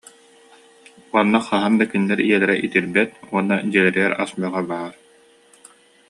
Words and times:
Уонна 1.11 1.39
хаһан 1.47 1.73
да 1.79 1.85
кинилэр 1.91 2.19
ийэлэрэ 2.25 2.55
итирбэт 2.65 3.09
уонна 3.31 3.55
дьиэлэригэр 3.71 4.13
ас 4.23 4.31
бөҕө 4.39 4.61
баар 4.71 4.93